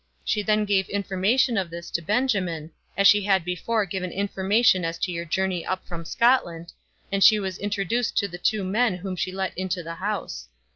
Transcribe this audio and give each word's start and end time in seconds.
She 0.25 0.41
then 0.41 0.65
gave 0.65 0.89
information 0.89 1.57
of 1.57 1.69
this 1.69 1.91
to 1.91 2.01
Benjamin, 2.01 2.71
as 2.97 3.05
she 3.05 3.21
had 3.25 3.45
before 3.45 3.85
given 3.85 4.09
information 4.11 4.83
as 4.83 4.97
to 4.97 5.11
your 5.11 5.25
journey 5.25 5.63
up 5.63 5.85
from 5.85 6.05
Scotland, 6.05 6.73
and 7.11 7.23
she 7.23 7.37
was 7.37 7.59
introduced 7.59 8.17
to 8.17 8.27
the 8.27 8.39
two 8.39 8.63
men 8.63 8.97
whom 8.97 9.15
she 9.15 9.31
let 9.31 9.55
into 9.55 9.83
the 9.83 9.93
house. 10.01 10.47